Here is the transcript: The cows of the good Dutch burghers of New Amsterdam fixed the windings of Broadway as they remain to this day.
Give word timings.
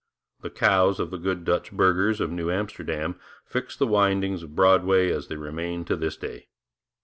The 0.41 0.49
cows 0.49 0.99
of 0.99 1.11
the 1.11 1.19
good 1.19 1.45
Dutch 1.45 1.71
burghers 1.71 2.19
of 2.19 2.31
New 2.31 2.49
Amsterdam 2.49 3.19
fixed 3.45 3.77
the 3.77 3.85
windings 3.85 4.41
of 4.41 4.55
Broadway 4.55 5.11
as 5.11 5.27
they 5.27 5.35
remain 5.37 5.85
to 5.85 5.95
this 5.95 6.17
day. 6.17 6.47